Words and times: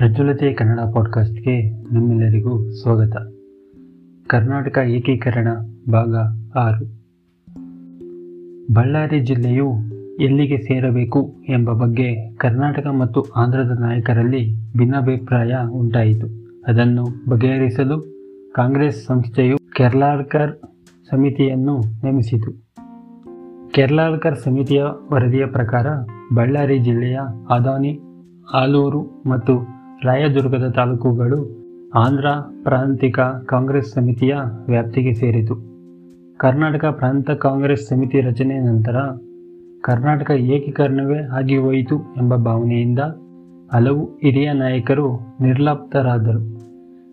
ಪ್ರಜ್ವಲತೆ 0.00 0.52
ಕನ್ನಡ 0.52 0.80
ಪಾಡ್ಕಾಸ್ಟ್ಗೆ 0.80 1.70
ನಿಮ್ಮೆಲ್ಲರಿಗೂ 1.70 2.70
ಸ್ವಾಗತ. 2.70 3.16
ಕರ್ನಾಟಕ 4.26 4.78
ಏಕೀಕರಣ 4.78 5.48
ಭಾಗ 5.92 6.16
ಆರು. 6.58 6.84
ಬಳ್ಳಾರಿ 8.74 9.20
ಜಿಲ್ಲೆಯು 9.20 9.72
ಎಲ್ಲಿಗೆ 10.20 10.56
ಸೇರಬೇಕು 10.56 11.34
ಎಂಬ 11.48 11.72
ಬಗ್ಗೆ 11.72 12.36
ಕರ್ನಾಟಕ 12.36 12.86
ಮತ್ತು 12.86 13.22
ಆಂಧ್ರದ 13.22 13.78
ನಾಯಕರಲ್ಲಿ 13.80 14.72
ಭಿನ್ನಾಭಿಪ್ರಾಯ 14.78 15.56
ಉಂಟಾಯಿತು. 15.72 16.26
ಅದನ್ನು 16.68 17.30
ಬಗೆಹರಿಸಲು 17.30 18.00
ಕಾಂಗ್ರೆಸ್ 18.54 19.04
ಸಂಸ್ಥೆಯು 19.06 19.56
ಕೆರ್ಲಾಳ್ಕರ್ 19.76 20.58
ಸಮಿತಿಯನ್ನು 21.10 21.80
ನೇಮಿಸಿತು. 22.04 22.52
ಕೆರ್ಲಾಳ್ಕರ್ 23.70 24.38
ಸಮಿತಿಯ 24.38 24.84
ವರದಿಯ 25.12 25.46
ಪ್ರಕಾರ 25.46 25.86
ಬಳ್ಳಾರಿ 26.34 26.78
ಜಿಲ್ಲೆಯ 26.78 27.18
ಆದಾನಿ, 27.50 28.00
ಆಲೂರು 28.54 29.22
ಮತ್ತು 29.26 29.79
ರಾಯದುರ್ಗದ 30.04 30.68
ತಾಲೂಕುಗಳು 30.68 31.60
ಆಂಧ್ರ, 31.94 32.26
ಪ್ರಾಂತಿಕ 32.62 33.20
ಕಾಂಗ್ರೆಸ್ 33.46 33.92
ಸಮಿತಿಯ 33.92 34.34
ವ್ಯಾಪ್ತಿಗೆ 34.68 35.14
ಸೇರಿತು. 35.14 35.54
ಕರ್ನಾಟಕ 36.36 36.84
ಪ್ರಾಂತ 36.84 37.30
ಕಾಂಗ್ರೆಸ್ 37.30 37.88
ಸಮಿತಿ 37.88 38.20
ರಚನೆ 38.20 38.58
ನಂತರ 38.58 38.96
ಕರ್ನಾಟಕ 39.80 40.30
ಏಕೀಕರಣವೇ 40.30 41.18
ಆಗಿ 41.18 41.54
ಎಂಬ 42.20 42.36
ಭಾವನೆಯಿಂದ 42.36 42.98
ಹಲವು 43.72 44.04
ಹಿರಿಯ 44.04 44.52
ನಾಯಕರು 44.52 45.20
ನಿರ್ಲಪ್ತರಾದರು. 45.40 46.60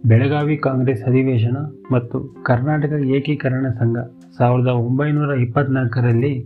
ಬೆಳಗಾವಿ 0.07 0.57
ಕಾಂಗ್ರೆಸ್ 0.57 1.03
ಅಧಿವೇಶನ 1.03 1.57
ಮತ್ತು 1.91 2.43
ಕರ್ನಾಟಕ 2.43 2.91
ಏಕೀಕರಣ 2.91 3.65
ಸಂಘ 3.79 3.97
ಸಾವಿರದ 4.37 4.67
ಒಂಬೈನೂರ 4.67 5.33
ಇಪ್ಪತ್ನಾಲ್ಕರಲ್ಲಿ 5.33 6.45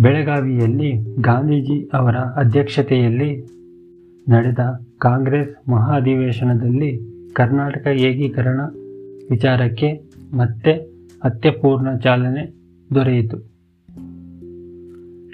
ಬೆಳಗಾವಿಯಲ್ಲಿ 0.00 1.20
ಗಾಂಧೀಜಿ 1.20 1.90
ಅವರ 1.94 2.16
ಅಧ್ಯಕ್ಷತೆಯಲ್ಲಿ 2.16 3.56
ನಡೆದ 4.28 4.58
ಕಾಂಗ್ರೆಸ್ 4.98 5.68
ಮಹಾಧಿವೇಶನದಲ್ಲಿ 5.68 7.00
ಕರ್ನಾಟಕ 7.32 7.86
ಏಕೀಕರಣ 7.86 8.60
ವಿಚಾರಕ್ಕೆ 9.30 10.00
ಮತ್ತೆ 10.36 10.72
ಅತ್ಯಪೂರ್ಣ 11.22 11.96
ಚಾಲನೆ 11.96 12.54
ದೊರೆಯಿತು. 12.94 13.38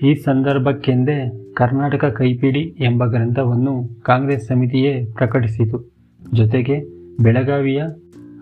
ಈ 0.06 0.14
ಸಂದರ್ಭಕ್ಕೆಂದೇ 0.14 1.16
ಕರ್ನಾಟಕ 1.54 2.04
ಕೈಪಿಡಿ 2.04 2.60
ಎಂಬ 2.60 3.06
ಗ್ರಂಥವನ್ನು 3.06 4.02
ಕಾಂಗ್ರೆಸ್ 4.02 4.46
ಸಮಿತಿಯೇ 4.46 5.04
ಪ್ರಕಟಿಸಿತು. 5.12 5.90
ಜೊತೆಗೆ 6.32 6.80
ಬೆಳಗಾವಿಯ 7.22 7.82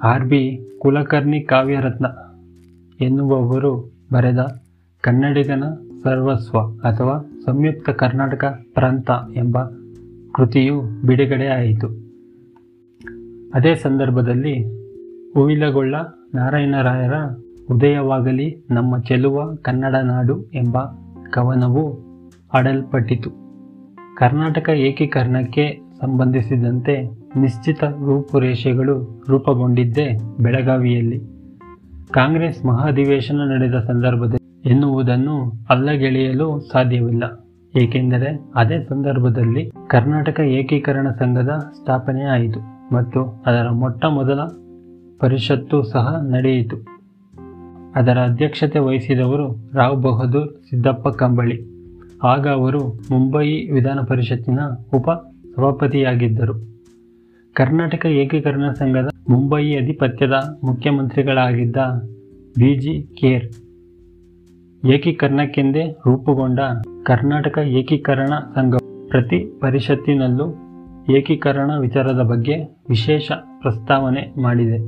ಆರ್ 0.02 0.24
ಬಿ 0.24 0.70
ಕುಲಕರ್ಣಿ 0.78 1.40
ಕಾವ್ಯರತ್ನ 1.40 2.06
ಎನ್ನುವವರು 3.04 3.92
ಬರೆದ 4.12 4.60
ಕನ್ನಡಿಗನ 5.00 5.64
ಸರ್ವಸ್ವ 6.02 6.58
ಅಥವಾ 6.60 7.40
ಸಂಯುಕ್ತ 7.44 7.90
ಕರ್ನಾಟಕ 7.90 8.44
ಪ್ರಾಂತ 8.74 9.10
ಎಂಬ 9.36 9.58
ಕೃತಿಯು 10.40 10.82
ಬಿಡುಗಡೆಯಾಯಿತು 11.06 11.86
ಅದೇ 13.54 13.74
ಸಂದರ್ಭದಲ್ಲಿ 13.74 14.64
ಹೂವಿಲಗೊಳ್ಳ 15.34 15.94
ನಾರಾಯಣರಾಯರ 16.34 17.12
ಉದಯವಾಗಲಿ 17.70 18.64
ನಮ್ಮ 18.70 18.98
ಚೆಲುವ 18.98 19.54
ಕನ್ನಡ 19.54 19.94
ನಾಡು 19.94 20.44
ಎಂಬ 20.54 20.78
ಕವನವು 21.30 21.84
ಆಡಲ್ಪಟ್ಟಿತು 22.54 23.30
ಕರ್ನಾಟಕ 24.16 24.68
ಏಕೀಕರಣಕ್ಕೆ 24.68 25.80
ಸಂಬಂಧಿಸಿದಂತೆ 26.00 27.02
ನಿಶ್ಚಿತ 27.40 27.84
ರೂಪುರೇಷೆಗಳು 27.84 29.24
ರೂಪುಗೊಂಡಿದ್ದೇ 29.28 30.18
ಬೆಳಗಾವಿಯಲ್ಲಿ. 30.40 31.18
ಕಾಂಗ್ರೆಸ್ 32.10 32.66
ಮಹಾಧಿವೇಶನ 32.66 33.36
ನಡೆದ 33.36 33.74
ಸಂದರ್ಭದಲ್ಲಿ 33.74 34.70
ಎನ್ನುವುದನ್ನು 34.70 35.52
ಅಲ್ಲಗೆಳೆಯಲು 35.70 36.60
ಸಾಧ್ಯವಿಲ್ಲ. 36.60 37.49
ಏಕೆಂದರೆ 37.76 38.44
ಅದೇ 38.54 38.84
ಸಂದರ್ಭದಲ್ಲಿ 38.84 39.70
ಕರ್ನಾಟಕ 39.88 40.40
ಏಕೀಕರಣ 40.40 41.10
ಸಂಘದ 41.10 41.48
ಸ್ಥಾಪನೆಯಾಯಿತು 41.48 42.60
ಮತ್ತು 42.94 43.42
ಅದರ 43.46 43.68
ಮೊಟ್ಟ 43.70 44.04
ಮೊದಲ 44.04 44.40
ಪರಿಷತ್ತು 45.20 45.82
ಸಹ 45.82 46.20
ನಡೆಯಿತು. 46.30 46.76
ಅದರ 47.94 48.18
ಅಧ್ಯಕ್ಷತೆ 48.18 48.78
ವಹಿಸಿದವರು 48.78 49.70
ರಾವ್ 49.74 50.02
ಬಹದ್ದೂರ್ 50.02 50.70
ಸಿದ್ದಪ್ಪ 50.70 51.08
ಕಂಬಳಿ. 51.08 51.58
ಆಗ 52.22 52.48
ಅವರು 52.48 52.80
ಮುಂಬಯಿ 53.10 53.70
ವಿಧಾನ 53.70 53.98
ಪರಿಷತ್ತಿನ 54.00 54.60
ಉಪ 54.94 55.10
ಸಭಾಪತಿಯಾಗಿದ್ದರು. 55.54 56.54
ಕರ್ನಾಟಕ 57.52 58.06
ಏಕೀಕರಣ 58.06 58.70
ಸಂಘದ 58.72 59.10
ಮುಂಬಯಿ 59.28 59.76
ಅಧಿಪತ್ಯದ 59.76 60.32
ಮುಖ್ಯಮಂತ್ರಿಗಳಾಗಿದ್ದ 60.64 61.76
ಬಿ 62.58 62.74
ಜಿ 62.74 63.06
ಕೇರ್ 63.14 63.69
ಏಕೀಕರಣಕ್ಕೆಂದೇ 64.84 65.98
ರೂಪುಗೊಂಡ 66.06 66.60
ಕರ್ನಾಟಕ 67.02 67.58
ಏಕೀಕರಣ 67.58 68.28
ಸಂಘ 68.54 68.74
ಪ್ರತಿ 69.08 69.58
ಪರಿಷತ್ತಿನಲ್ಲೂ 69.60 70.54
ಏಕೀಕರಣ 71.10 71.70
ವಿಚಾರದ 71.80 72.22
ಬಗ್ಗೆ 72.22 72.54
ವಿಶೇಷ 72.88 73.32
ಪ್ರಸ್ತಾವನೆ 73.60 74.42
ಮಾಡಿದೆ. 74.42 74.78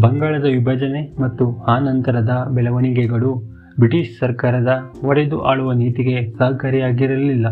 ಬಂಗಾಳದ 0.00 0.44
ವಿಭಜನೆ 0.44 1.22
ಮತ್ತು 1.22 1.64
ಆನಂತರದ 1.64 2.14
ನಂತರದ 2.14 2.48
ಬೆಳವಣಿಗೆಗಳು 2.54 3.34
ಬ್ರಿಟಿಷ್ 3.78 4.18
ಸರ್ಕಾರದ 4.20 4.92
ಒಡೆದು 5.04 5.40
ಆಳುವ 5.40 5.72
ನೀತಿಗೆ 5.72 6.36
ಸಹಕಾರಿಯಾಗಿರಲಿಲ್ಲ. 6.38 7.46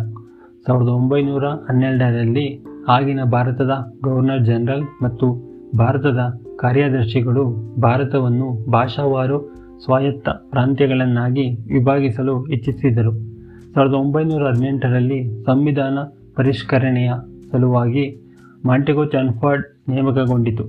ಸಾವಿರದ 0.66 0.88
ಒಂಬೈನೂರ 0.88 1.44
ಹನ್ನೆರಡರಲ್ಲಿ 1.44 2.64
ಆಗಿನ 2.88 3.24
ಭಾರತದ 3.24 3.70
ಗವರ್ನರ್ 4.04 4.44
ಜನರಲ್ 4.44 4.82
ಮತ್ತು 5.02 5.50
ಭಾರತದ 5.78 6.18
ಕಾರ್ಯದರ್ಶಿಗಳು 6.56 7.48
ಭಾರತವನ್ನು 7.80 8.70
ಭಾಷಾವಾರು 8.70 9.49
ಸ್ವಾಯತ್ತ 9.84 10.28
ಪ್ರಾಂತ್ಯಗಳನ್ನಾಗಿ 10.28 11.50
ವಿಭಾಗಿಸಲು 11.50 12.46
ಇಚ್ಛಿಸಿದರು. 12.46 13.12
ಸಾವಿರದ 13.74 13.92
ಒಂಬೈನೂರ 13.92 14.42
ಹದಿನೆಂಟರಲ್ಲಿ 14.42 15.44
ಸಂವಿಧಾನ 15.44 15.98
ಪರಿಷ್ಕರಣೆಯ 16.36 17.12
ಸಲುವಾಗಿ 17.52 18.16
ಮಾಂಟೆಗೋ 18.66 19.04
ಚಾನ್ಫರ್ಡ್ 19.04 19.90
ನೇಮಕಗೊಂಡಿತು. 19.90 20.64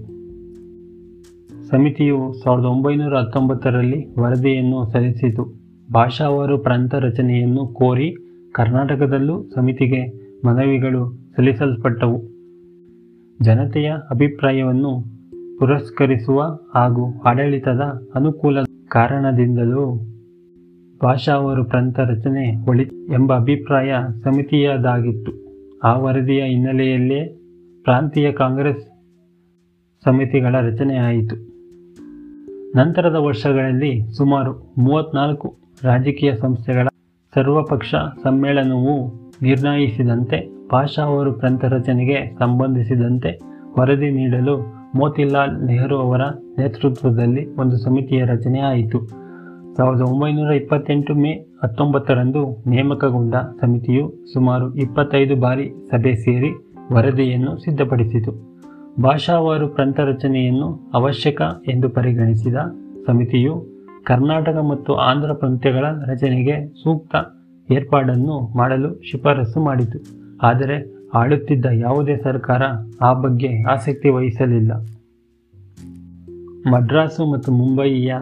ಸಮಿತಿಯು 1.69 2.33
ಸಾವಿರದ 2.43 2.65
ಒಂಬೈನೂರ 2.65 3.17
ಹತ್ತೊಂಬತ್ತರಲ್ಲಿ 3.17 4.19
ವರದಿಯನ್ನು 4.19 4.91
ಸಲ್ಲಿಸಿತು. 4.91 5.61
ಭಾಷಾವಾರು 5.93 6.57
ಪ್ರಾಂತ 6.57 6.95
ರಚನೆಯನ್ನು 6.95 7.67
ಕೋರಿ 7.67 8.15
ಕರ್ನಾಟಕದಲ್ಲೂ 8.51 9.49
ಸಮಿತಿಗೆ 9.55 10.01
ಮನವಿಗಳು 10.47 11.31
ಸಲ್ಲಿಸಲ್ಪಟ್ಟವು. 11.35 12.17
ಜನತೆಯ 13.41 13.91
ಅಭಿಪ್ರಾಯವನ್ನು 14.11 15.21
ಪುರಸ್ಕರಿಸುವ 15.59 16.43
ಹಾಗೂ 16.75 17.21
ಆಡಳಿತದ 17.21 17.81
ಅನುಕೂಲ 18.15 18.57
ಕಾರಣದಿಂದಲೂ 18.91 19.99
ಭಾಷಾವರು 21.03 21.63
ಪ್ರಂಥ 21.63 21.99
ರಚನೆ 21.99 22.69
ಒಳಿ 22.69 22.83
ಎಂಬ 23.13 23.35
ಅಭಿಪ್ರಾಯ 23.35 23.93
ಸಮಿತಿಯದಾಗಿತ್ತು. 24.23 25.31
ಆ 25.83 25.97
ವರದಿಯ 25.97 26.43
ಹಿನ್ನೆಲೆಯಲ್ಲೇ 26.43 27.25
ಪ್ರಾಂತೀಯ 27.83 28.31
ಕಾಂಗ್ರೆಸ್ 28.31 28.85
ಸಮಿತಿಗಳ 30.03 30.55
ರಚನೆಯಾಯಿತು 30.61 31.35
ನಂತರದ 32.77 33.15
ವರ್ಷಗಳಲ್ಲಿ 33.15 34.13
ಸುಮಾರು 34.17 34.73
ಮೂವತ್ನಾಲ್ಕು 34.77 35.57
ರಾಜಕೀಯ 35.83 36.35
ಸಂಸ್ಥೆಗಳ 36.35 36.87
ಸರ್ವಪಕ್ಷ 37.35 37.95
ಸಮ್ಮೇಳನವು 38.23 39.13
ನಿರ್ಣಯಿಸಿದಂತೆ 39.41 40.67
ಭಾಷಾವರು 40.67 41.33
ಪ್ರಂಥ 41.33 41.65
ರಚನೆಗೆ 41.65 42.39
ಸಂಬಂಧಿಸಿದಂತೆ 42.39 43.39
ವರದಿ 43.79 44.09
ನೀಡಲು 44.09 44.80
ಮೋತಿಲಾಲ್ 44.95 45.65
ನೆಹರು 45.65 45.97
ಅವರ 45.99 46.21
ನೇತೃತ್ವದಲ್ಲಿ 46.57 47.55
ಒಂದು 47.55 47.77
ಸಮಿತಿಯ 47.77 48.25
ರಚನೆ 48.25 48.59
ಆಯಿತು. 48.59 48.99
ಸಾವಿರದ 49.75 50.01
ಒಂಬೈನೂರ 50.01 50.51
ಇಪ್ಪತ್ತೆಂಟು 50.51 51.13
ಮೇ 51.15 51.31
ಹತ್ತೊಂಬತ್ತರಂದು 51.63 52.63
ನೇಮಕಗೊಂಡ 52.69 53.35
ಸಮಿತಿಯು 53.61 54.23
ಸುಮಾರು 54.33 54.75
ಇಪ್ಪತ್ತೈದು 54.75 55.35
ಬಾರಿ 55.35 55.67
ಸಭೆ 55.91 56.15
ಸೇರಿ 56.15 56.51
ವರದಿಯನ್ನು 56.93 57.57
ಸಿದ್ಧಪಡಿಸಿತು. 57.57 58.31
ಭಾಷಾವಾರು 59.01 59.67
ಪ್ರಂಥ 59.67 59.99
ರಚನೆಯನ್ನು 59.99 60.91
ಅವಶ್ಯಕ 60.93 61.41
ಎಂದು 61.67 61.89
ಪರಿಗಣಿಸಿದ 61.89 62.55
ಸಮಿತಿಯು 63.07 63.53
ಕರ್ನಾಟಕ 64.03 64.57
ಮತ್ತು 64.57 64.93
ಆಂಧ್ರ 64.93 65.33
ಪ್ರಾಂತ್ಯಗಳ 65.33 65.85
ರಚನೆಗೆ 66.07 66.73
ಸೂಕ್ತ 66.83 67.15
ಏರ್ಪಾಡನ್ನು 67.71 68.57
ಮಾಡಲು 68.57 69.01
ಶಿಫಾರಸು 69.11 69.59
ಮಾಡಿತು. 69.63 69.99
ಆದರೆ 70.41 71.00
ಆಳುತ್ತಿದ್ದ 71.13 71.65
ಯಾವುದೇ 71.65 72.17
ಸರ್ಕಾರ 72.17 72.61
ಆ 73.01 73.13
ಬಗ್ಗೆ 73.13 73.63
ಆಸಕ್ತಿ 73.63 74.09
ವಹಿಸಲಿಲ್ಲ. 74.09 74.71
ಮದ್ರಾಸು 76.71 77.31
ಮತ್ತು 77.31 77.51
ಮುಂಬಯಿಯ 77.51 78.15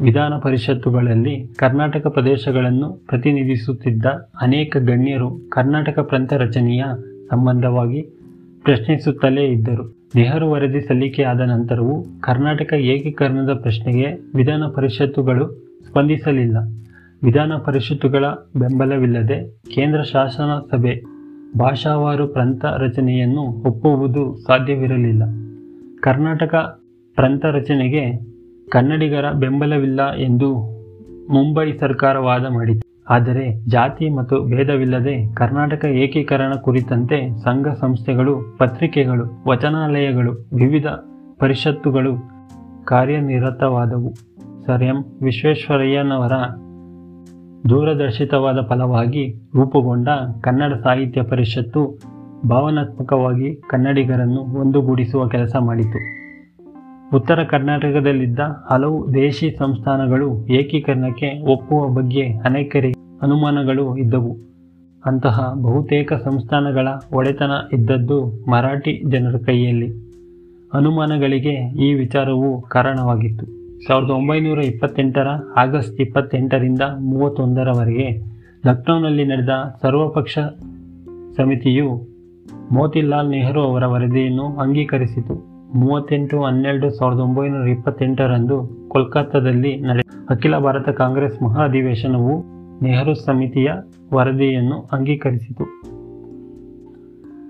ವಿಧಾನ 0.00 0.32
ಪರಿಷತ್ತುಗಳಲ್ಲಿ 0.38 1.46
ಕರ್ನಾಟಕ 1.56 2.06
ಪ್ರದೇಶಗಳನ್ನು 2.06 2.92
ಪ್ರತಿನಿಧಿಸುತ್ತಿದ್ದ 2.92 4.06
ಅನೇಕ 4.40 4.76
ಗಣ್ಯರು 4.76 5.40
ಕರ್ನಾಟಕ 5.48 5.98
ಪ್ರಾಂತ 5.98 6.32
ರಚನೆಯ 6.32 6.84
ಸಂಬಂಧವಾಗಿ 7.30 8.02
ಪ್ರಶ್ನಿಸುತ್ತಲೇ 8.62 9.44
ಇದ್ದರು. 9.44 9.96
ನೆಹರು 10.14 10.50
ವರದಿ 10.50 10.80
ಸಲ್ಲಿಕೆಯಾದ 10.80 11.40
ನಂತರವೂ 11.40 12.04
ಕರ್ನಾಟಕ 12.20 12.72
ಏಕೀಕರಣದ 12.72 13.52
ಪ್ರಶ್ನೆಗೆ 13.52 14.32
ವಿಧಾನ 14.34 14.62
ಪರಿಷತ್ತುಗಳು 14.74 15.50
ಸ್ಪಂದಿಸಲಿಲ್ಲ. 15.90 16.56
ವಿಧಾನ 17.22 17.52
ಪರಿಷತ್ತುಗಳ 17.64 18.24
ಬೆಂಬಲವಿಲ್ಲದೆ 18.56 19.60
ಕೇಂದ್ರ 19.74 20.02
ಶಾಸನ 20.02 20.60
ಸಭೆ 20.70 21.11
ಭಾಷಾವಾರು 21.58 22.28
ಪ್ರಾಂತ 22.28 22.64
ರಚನೆಯನ್ನು 22.64 23.42
ಒಪ್ಪುವುದು 23.42 24.36
ಸಾಧ್ಯವಿರಲಿಲ್ಲ. 24.36 25.22
ಕರ್ನಾಟಕ 26.00 26.54
ಪ್ರಾಂತ 27.14 27.44
ರಚನೆಗೆ 27.44 28.32
ಕನ್ನಡಿಗರ 28.68 29.30
ಬೆಂಬಲವಿಲ್ಲ 29.32 30.14
ಎಂದು 30.14 30.54
ಮುಂಬೈ 31.32 31.72
ಸರ್ಕಾರ 31.72 32.18
ವಾದ 32.18 32.46
ಮಾಡಿತು 32.46 33.04
ಆದರೆ 33.10 33.64
ಜಾತಿ 33.68 34.10
ಮತ್ತು 34.10 34.44
ಭೇದವಿಲ್ಲದೆ 34.44 35.34
ಕರ್ನಾಟಕ 35.34 35.84
ಏಕೀಕರಣ 35.84 36.52
ಕುರಿತಂತೆ 36.54 37.42
ಸಂಘ 37.42 37.68
ಸಂಸ್ಥೆಗಳು, 37.68 38.56
ಪತ್ರಿಕೆಗಳು, 38.58 39.48
ವಚನಾಲಯಗಳು, 39.48 40.32
ವಿವಿಧ 40.32 40.86
ಪರಿಷತ್ತುಗಳು 41.38 42.16
ಕಾರ್ಯನಿರತವಾದವು. 42.84 44.12
ಸರ್ 44.66 44.82
ಎಂ 44.82 45.04
ವಿಶ್ವೇಶ್ವರಯ್ಯನವರ 45.22 46.32
ದೂರದರ್ಶಿತವಾದ 47.68 48.60
ಫಲವಾಗಿ 48.68 49.34
ರೂಪುಗೊಂಡ 49.54 50.08
ಕನ್ನಡ 50.40 50.72
ಸಾಹಿತ್ಯ 50.72 51.22
ಪರಿಷತ್ತು 51.22 52.00
ಭಾವನಾತ್ಮಕವಾಗಿ 52.48 53.54
ಕನ್ನಡಿಗರನ್ನು 53.54 54.40
ಒಂದುಗೂಡಿಸುವ 54.40 55.28
ಕೆಲಸ 55.28 55.56
ಮಾಡಿತು. 55.60 55.98
ಉತ್ತರ 57.16 57.42
ಕರ್ನಾಟಕದಲ್ಲಿದ್ದ 57.42 58.38
ಹಲವು 58.70 59.14
ದೇಶಿ 59.14 59.56
ಸಂಸ್ಥಾನಗಳು 59.58 60.46
ಏಕೀಕರಣಕ್ಕೆ 60.46 61.52
ಒಪ್ಪುವ 61.52 61.88
ಬಗ್ಗೆ 61.88 62.26
ಅನೇಕರಿಗೆ 62.26 63.18
ಅನುಮಾನಗಳು 63.22 63.96
ಇದ್ದವು. 63.96 64.36
ಅಂತಹ 65.06 65.54
ಬಹುತೇಕ 65.62 66.12
ಸಂಸ್ಥಾನಗಳ 66.12 66.88
ಒಡೆತನ 67.14 67.50
ಇದ್ದದ್ದು 67.72 68.50
ಮರಾಠಿ 68.50 69.02
ಜನರ 69.08 69.36
ಕೈಯಲ್ಲಿ. 69.36 69.90
ಅನುಮಾನಗಳಿಗೆ 70.74 71.54
ಈ 71.84 71.94
ವಿಚಾರವು 71.94 72.62
ಕಾರಣವಾಗಿತ್ತು. 72.62 73.61
ಸಾವಿರದ 73.88 74.10
ಒಂಬೈನೂರ 74.10 74.58
ಇಪ್ಪತ್ತೆಂಟರ 74.58 75.26
ಆಗಸ್ಟ್ 75.56 76.00
ಇಪ್ಪತ್ತೆಂಟರಿಂದ 76.00 76.82
ಮೂವತ್ತೊಂದರವರೆಗೆ 77.00 78.20
ಲಕ್ನೋನಲ್ಲಿ 78.66 79.24
ನಡೆದ 79.24 79.48
ಸರ್ವಪಕ್ಷ 79.82 80.38
ಸಮಿತಿಯು 81.36 82.08
ಮೋತಿಲಾಲ್ 82.72 83.30
ನೆಹರು 83.30 83.60
ಅವರ 83.60 83.86
ವರದಿಯನ್ನು 83.86 84.46
ಅಂಗೀಕರಿಸಿತು. 84.56 85.34
ಮೂವತ್ತೆಂಟು 85.74 86.42
ಹನ್ನೆರಡು 86.42 86.90
ಸಾವಿರದ 86.90 87.18
ಒಂಬೈನೂರ 87.18 87.68
ಇಪ್ಪತ್ತೆಂಟರಂದು 87.68 88.88
ಕೋಲ್ಕತ್ತಾದಲ್ಲಿ 88.88 89.76
ನಡೆದ 89.76 90.26
ಅಖಿಲ 90.30 90.58
ಭಾರತ 90.58 90.88
ಕಾಂಗ್ರೆಸ್ 90.88 91.42
ಮಹಾ 91.42 91.64
ಅಧಿವೇಶನವು 91.64 92.44
ನೆಹರು 92.82 93.14
ಸಮಿತಿಯ 93.14 93.72
ವರದಿಯನ್ನು 94.14 94.88
ಅಂಗೀಕರಿಸಿತು. 94.92 95.64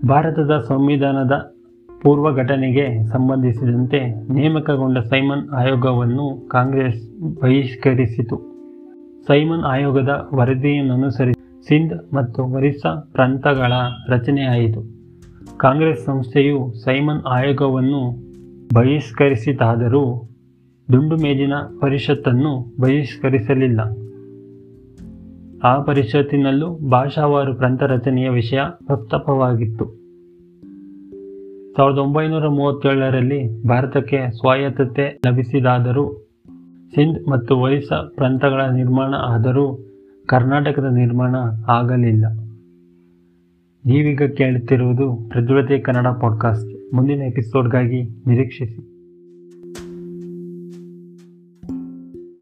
ಭಾರತದ 0.09 0.59
ಸಂವಿಧಾನದ 0.69 1.57
ಪೂರ್ವ 2.03 2.37
ಘಟನೆಗೆ 2.37 3.09
ಸಂಬಂಧಿಸಿದಂತೆ 3.09 3.99
ನೇಮಕಗೊಂಡ 4.33 4.99
ಸೈಮನ್ 4.99 5.49
ಆಯೋಗವನ್ನು 5.49 6.49
ಕಾಂಗ್ರೆಸ್ 6.49 7.03
ಬಹಿಷ್ಕರಿಸಿತು. 7.41 8.37
ಸೈಮನ್ 9.27 9.65
ಆಯೋಗದ 9.65 10.31
ವರದಿಯನ್ನನುಸರಿಸಿ 10.35 11.69
ಸಿಂಧ್ 11.69 12.15
ಮತ್ತು 12.15 12.45
ಒರಿಸ್ಸಾ 12.45 13.11
ಪ್ರಾಂತಗಳ 13.13 13.73
ರಚನೆಯಾಯಿತು. 14.09 14.83
ಕಾಂಗ್ರೆಸ್ 15.57 16.05
ಸಂಸ್ಥೆಯು 16.05 16.73
ಸೈಮನ್ 16.85 17.23
ಆಯೋಗವನ್ನು 17.27 18.17
ಬಹಿಷ್ಕರಿಸಿತಾದರೂ 18.75 20.29
ದುಂಡು 20.93 21.17
ಮೇಜಿನ 21.17 21.53
ಪರಿಷತ್ತನ್ನು 21.81 22.75
ಬಹಿಷ್ಕರಿಸಲಿಲ್ಲ. 22.81 23.81
ಆ 25.65 25.83
ಪರಿಷತ್ತಿನಲ್ಲೂ 25.83 26.79
ಭಾಷಾವಾರು 26.91 27.55
ಪ್ರಾಂತ 27.55 27.83
ರಚನೆಯ 27.83 28.29
ವಿಷಯ 28.29 28.61
ಪ್ರಸ್ತಾಪವಾಗಿತ್ತು. 28.87 30.02
ಸಾವಿರದ 31.77 31.99
ಒಂಬೈನೂರ 31.99 32.49
ಮೂವತ್ತೇಳರಲ್ಲಿ 32.49 33.63
ಭಾರತಕ್ಕೆ 33.63 34.31
ಸ್ವಾಯತ್ತತೆ 34.31 35.21
ಲಭಿಸಿದಾದರೂ, 35.27 36.29
ಸಿಂಧ್ 36.95 37.29
ಮತ್ತು 37.29 37.59
ಒರಿಸ್ಸಾ 37.59 38.13
ಪ್ರಾಂತಗಳ 38.15 38.63
ನಿರ್ಮಾಣ 38.65 39.15
ಆದರೂ 39.15 39.79
ಕರ್ನಾಟಕದ 40.27 40.85
ನಿರ್ಮಾಣ 40.85 41.37
ಆಗಲಿಲ್ಲ. 41.69 42.27
ನೀವೀಗ 43.87 44.23
ಕೇಳುತ್ತಿರುವುದು 44.23 45.29
ಪ್ರಜ್ವಲತೆ 45.29 45.79
ಕನ್ನಡ 45.79 46.07
ಪಾಡ್ಕಾಸ್ಟ್. 46.07 46.95
ಮುಂದಿನ 46.95 47.23
ಎಪಿಸೋಡ್ಗಾಗಿ 47.23 48.03
ನಿರೀಕ್ಷಿಸಿ. 48.27 48.92